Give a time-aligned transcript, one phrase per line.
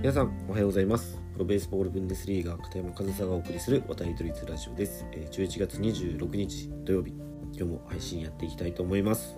[0.00, 1.20] 皆さんおはようございます。
[1.34, 5.04] プロベースボールブンデスリーガ片山和沙がお送りする渡り鳥ラジオです。
[5.30, 7.10] 11月26日土曜日。
[7.52, 9.36] 今日も配信やっていきたいと思います。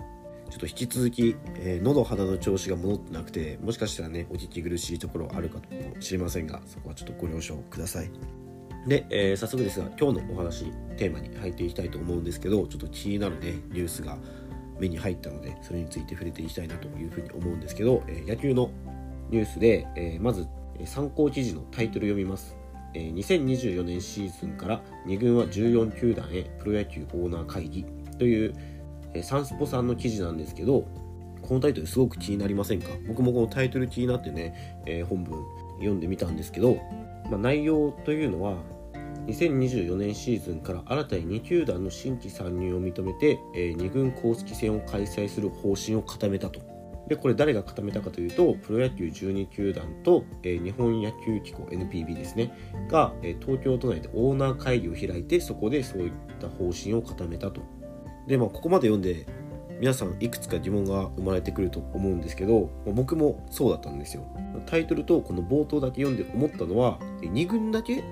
[0.49, 5.63] ちょっと引き続き、えー、喉肌の調子が戻ってなくてもしかしたらねお聞き苦しいところあるかも
[6.01, 8.09] しれませんがそこはちょっとご了承ください。
[8.87, 14.17] で、えー、早速ですが今日のお話テーマに入っていきたいと思うんですけどちょっと気になるねニュースが
[14.79, 18.71] 目に入ったのでそれについて触れていきたいなというふうに思うんですけど、えー、野球の
[19.33, 20.47] ニュースで、えー、まず
[20.85, 22.55] 参考記事のタイトル読みます。
[22.93, 27.85] えー、2024年シーズンから2軍は14球団へプロ野球オーナー会議
[28.19, 28.53] という、
[29.15, 30.85] えー、サンスポさんの記事なんですけど
[31.41, 32.89] このタイトルすごく気になりませんか？
[33.07, 35.43] 僕もこのタイトル気になってね、えー、本文
[35.77, 36.77] 読んでみたんですけど、
[37.31, 38.57] まあ、内容というのは
[39.25, 46.72] 2024年シーズンから新たに2球団の新規参入を認めて、えー、2軍公式戦を開催する方針を固めたと。
[47.07, 52.53] でこれ誰が固めたかというとプロ野球12球団と、えー、日本野球機構 NPB ですね。
[52.89, 57.61] が、えー、東京都内でオーナー会議を開いてそこでそういった方針を固めたと。
[58.27, 59.25] でまあここまで読んで
[59.79, 64.23] 皆さんいくつか疑問が生まれてくると思うんですけど、まあ、僕もそうだったんですよ。
[64.65, 68.03] タイトルとこの冒頭だけ読んで思ったのは2軍だけ、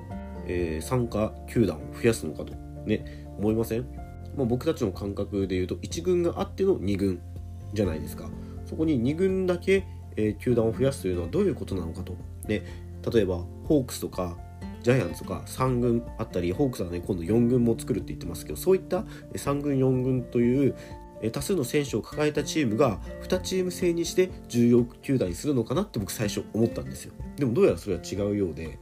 [0.48, 2.54] えー、参加球団を増やすのかと。
[2.86, 3.06] ね
[3.38, 3.86] 思いません、
[4.36, 7.22] まあ、僕たちの感覚で言うと1軍があっての2軍
[7.74, 8.30] じゃないですか。
[8.72, 12.16] そこに2軍だけ、えー、球団を増やすというのはどういうことなのかと。
[12.48, 12.64] で
[13.14, 14.38] 例えばホークスとか
[14.82, 19.02] ジャイアンツとか3軍あったりホークスはね今度4軍も作るって言ってますけどそういった
[19.34, 20.76] 3軍4軍という
[21.32, 28.80] 多数の選手を抱えたチームが2チーム制にして14球団にするのかなって僕最初思ったんですよでもどうやらそれは違うようで、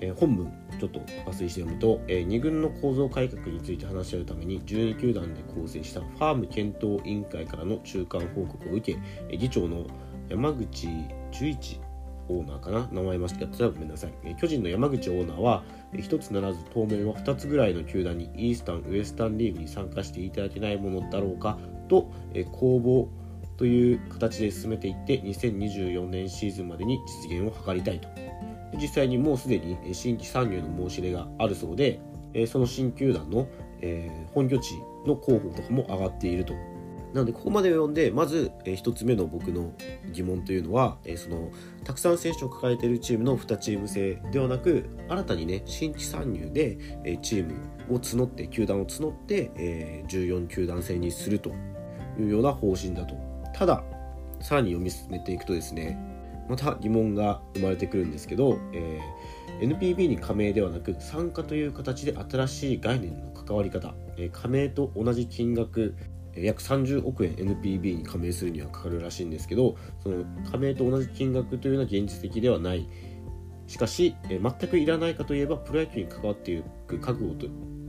[0.00, 9.86] えー、本文ちょっと抜粋して読むと、えー、2軍の構造改革について話し合うために12球団で構成したファーム検討委員会からの中間報告を受けえ議長の
[10.30, 10.88] 山口
[11.32, 11.80] 十一
[12.28, 14.12] オーナーかな名前間違ってたらごめんなさい。
[14.24, 15.64] え巨人の山口オーナーは、
[15.98, 21.58] 一つならず当面は2つぐらいの球団にイースタン、ウエスタンリーグに参加していただけないものだろうか
[21.88, 23.08] と、え公募
[23.56, 26.98] という形で進めていって2024年シーズンまでに
[27.28, 28.08] 実現を図りたいと
[28.74, 32.00] 実際にもうすでに新規参入の申し入れがあるそうで、
[32.46, 33.48] その新球団の
[34.34, 34.74] 本拠地
[35.06, 36.54] の候補とかも上がっていると。
[37.12, 39.72] なのでここまでを読んでまず1つ目の僕の
[40.12, 41.50] 疑問というのはその
[41.82, 47.54] たくさん選手を抱えているチームの2チーム制ではなく新たにね新規参入でチーム
[47.92, 49.50] を募って球団を募って
[50.08, 51.50] 14球団制にすると
[52.18, 53.16] いうような方針だと
[53.52, 53.82] ただ
[54.40, 55.98] さらに読み進めていくとですね
[56.50, 65.94] また疑問が生まれてくるんですけど、えー、NPB に加盟ではなく参加という形で新しい概念の関わり方、えー、加盟と同じ金額
[66.34, 72.88] 約30億円 NPB に加盟するにはかかるらしいんですけどその加盟と同じ金額というのは現実的ではない。
[73.68, 77.46] しかし、えー、全くいらないかといえばプロ野球に関わっていく覚悟と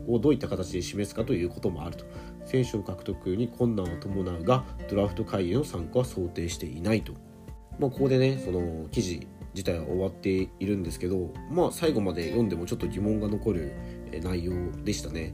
[0.08, 2.06] をどういった形で示すかということもあると。
[2.46, 7.31] 選手の獲得に困難を伴うがドラフト会議の参加は想定していないと。
[7.82, 13.74] まあ、ここでねその記事自体は終わっているんですけどまあ最後まで読んでもちょっと疑問が残る
[14.22, 14.54] 内容
[14.84, 15.34] でしたね。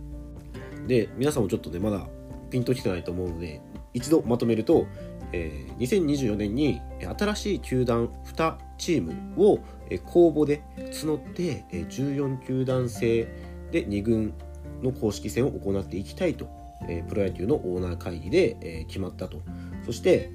[0.87, 2.07] で皆さんもちょっとねまだ
[2.49, 3.61] ピンときてないと思うので
[3.93, 4.87] 一度まとめると、
[5.33, 6.81] えー、2024年に
[7.17, 9.59] 新しい球団2チームを
[10.05, 13.27] 公募で募って14球団制
[13.71, 14.33] で2軍
[14.81, 16.47] の公式戦を行っていきたいと
[16.87, 19.41] えプロ野球のオーナー会議でえ決まったと。
[19.85, 20.31] そして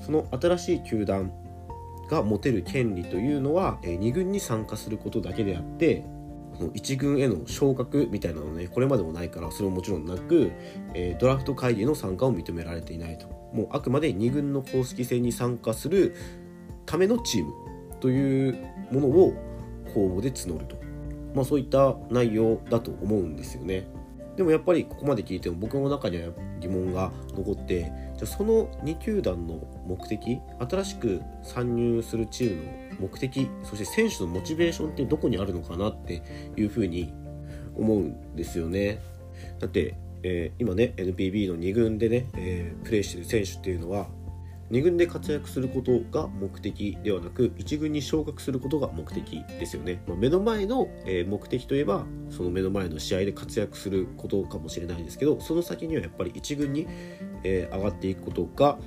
[0.00, 1.32] その新しい球団
[2.08, 6.04] が持てる権利というのは、え2軍に参加することだけであって
[6.56, 10.52] その1軍への昇格みたいなのねこれまでもないからそれももちろんなく、
[10.94, 16.14] えドラフト会議の参加を認められていないともうあくまで2軍の公式戦に参加する
[16.86, 17.52] ためのチーム
[18.00, 18.58] という
[18.90, 19.32] ものを
[19.94, 20.76] 公募で募ると、
[21.34, 23.86] まあ、そういった内容だと思うんですよね。
[24.36, 26.30] でもやっぱりここまで聞いても僕の中には
[26.60, 30.40] 疑問が残ってじゃその2球団の目的
[30.70, 32.64] 新しく参入するチーム
[32.94, 36.22] の目的そして選手のモチベーションってどこにあるのかなって
[36.56, 37.12] いうふうに
[37.76, 39.00] 思うんですよね。
[39.58, 44.06] だって、えー、今ね NPB の2軍でね、えー、プレーしてる選手っていうのは
[44.70, 50.88] 2軍で活躍することが目的ではなく1軍に昇格することが目的ですよね、まあ、目の前の
[51.26, 56.86] 目的といえばその目の前の試合で活躍することかもしれないですけどその先にはやっぱり1軍に
[57.42, 58.78] 上がっていくことが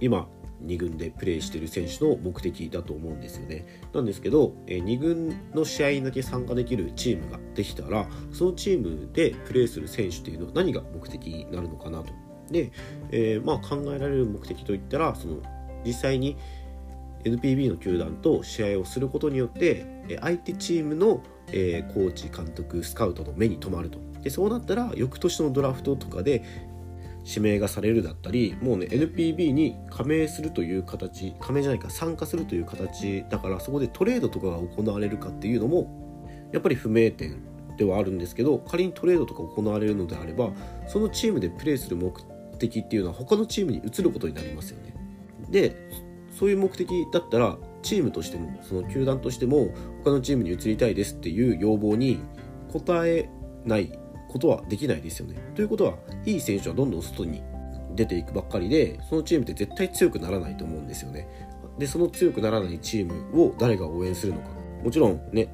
[0.00, 0.28] 今
[0.66, 3.66] 2軍でプレーしてる選手の目的だと思うんですよね。
[3.92, 12.12] なんですけど、2軍の試合にだけ参加できるチームができたらそのチームでプレーする選手っていうのは何が目的になるのかなと
[12.50, 12.72] で、
[13.10, 15.36] えー、まあ、考えられる目的といったらその
[15.84, 16.36] 実際に
[17.24, 19.86] NPB の球団と試合をすることによって
[20.20, 23.98] 相手チームの、えー、コーチ監督スカウトの目に留まると。
[24.22, 26.44] でそうなったら翌年のドラフトとかで
[27.24, 37.42] 指名がされるだったりもうね NPB に加盟するという形加盟じゃないか参加するという形だからそこでトレードとかが行われるかっていうのもやっぱり不明点
[37.76, 40.50] ではあるんですけど仮にトレードとか行われるのであれば
[40.88, 42.31] そのチームでプレーする目的
[42.68, 44.94] 的っていうのは他のチームに移ることになりますよね。
[45.50, 45.76] で
[46.30, 49.68] そういう目的だったらチームとしてもその球団としても
[50.04, 52.20] 他のチームに移りたいですっていう要望に
[52.72, 53.28] 応え
[53.64, 53.92] ない
[54.28, 55.36] ことはできないですよね。
[55.54, 55.94] ということは
[56.24, 57.42] いい選手はどんどん外に
[57.94, 61.28] 出ていくばっかりでそのチームって絶対強くならないと思うんですよね。
[61.78, 64.48] でその強くならないチームを誰が応援するのか
[64.84, 65.48] もちろんね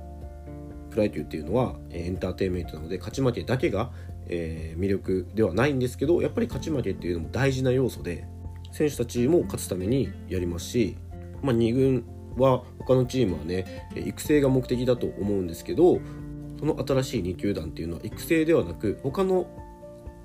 [0.91, 3.91] プロ野球っていうのはエンターテインメントなので勝ち負けだけが、
[4.29, 8.27] えー、魅力ではないんですけどやっぱり勝ち負けっていうのも大事な要素で
[8.73, 10.97] 選手たちも勝つためにやりますし、
[11.43, 12.05] まあ、2軍
[12.37, 16.01] は他のチームはね育成が目的だと思うんですけど
[16.59, 19.47] その新しい2球団っていうのは育成ではなく他の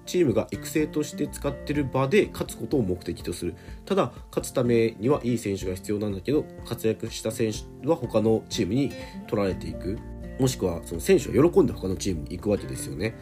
[0.05, 3.55] チームが育成として使ってる場で勝つことを目的とする。
[3.85, 8.91] ただ勝つためにはいい選手が必要なんだけど活躍した選手は他のチームに
[9.27, 9.97] 取られていく。
[10.39, 13.15] もしくはその選手は喜んで他のチームに行くわけですよね。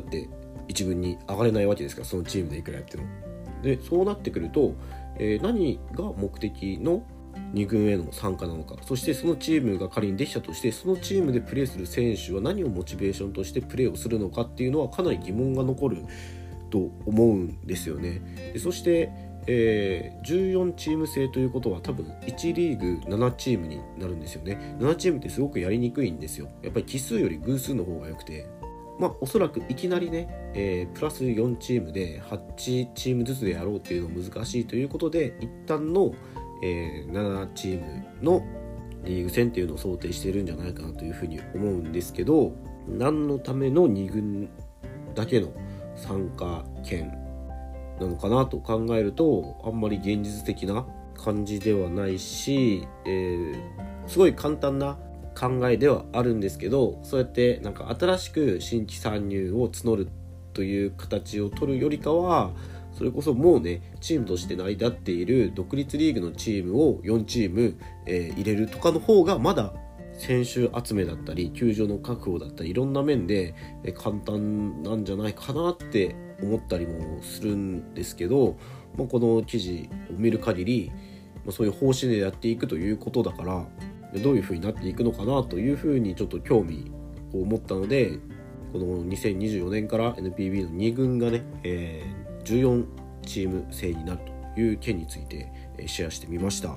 [0.00, 0.28] だって
[0.68, 3.04] 一軍に上がれないわけですからそのチームでいくらやっても。
[3.62, 4.74] でそうなってくると、
[5.18, 7.02] えー、何が目的の
[7.54, 16.04] 2軍への参加なのかそしてそのチームが仮にできたとしてそのチームでプレーする選手は何をモチベーションとしてプレーをするのかっていうのはかなり疑問が残る
[16.70, 18.20] と思うんですよね。
[18.52, 19.10] でそして
[19.48, 24.76] えー、14チーム制ということは多分1リーグ7チームになるんですよね。
[24.80, 26.48] 7チームってすごくやりにくいんですよ。
[26.62, 28.46] やっぱり奇数より偶数の方が良くて。
[28.98, 36.14] まあおそらくいきなりね、えー、プラス4チームで8チームずつでやろうっていうのは難しいということで一旦の、
[36.62, 38.42] えー、7チームの
[39.04, 42.52] リーグ戦っていうのを想定してるんじゃないかなというふうに思うんですけど
[42.88, 44.48] 何のための2軍
[45.14, 45.48] だけの
[45.94, 47.12] 参加権
[48.00, 53.56] なのかなと考えるとあんまり現実的な感じではないし、えー、
[54.06, 54.98] すごい簡単な
[55.36, 60.08] 考えではあるんですけどそうやってなんか新しく新規参入を募る
[60.54, 62.52] という形を取るよりかは
[62.96, 69.74] それこそもうねチームとして成り立っている独立リーグのチームを4チーム、えー、入れるとかの方がまだ
[70.18, 73.54] 選手集めだったり球場の確保だったりいろんな面で
[73.98, 78.56] 簡単なんじゃないかなって思ったりもするんですけど、
[78.96, 80.92] まあ、この記事を見る限り、
[81.44, 83.66] まあ、そういう方針でやっていくということだから
[84.14, 86.90] どういうふうになっていくのかなというふうにちょっと興味
[87.32, 88.18] を持ったので
[88.72, 92.86] この2024年から NPB の2軍がね、えー、14
[93.22, 94.20] チーム制になる
[94.54, 95.50] という件について
[95.86, 96.68] シェアしてみました。
[96.68, 96.76] ま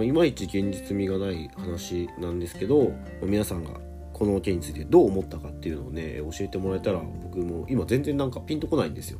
[0.00, 3.72] あ、いまいち現実味がない話なんですけど、まあ、皆さんが
[4.12, 9.18] この件についてどう思ったかっていうのをね教えてもらえたら僕も今全然なんかピンとこないんですよ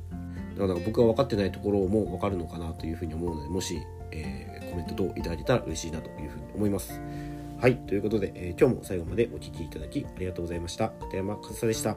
[0.59, 7.01] だから僕が分かってないところも分かるのかなというふうに思うのでもし、えー、コメント等いただけたら嬉しいなというふうに思います
[7.63, 10.89] はいということで、えー、今日も最後までお聴きいただきありがとうございました。
[10.89, 11.97] 片山和沙でした。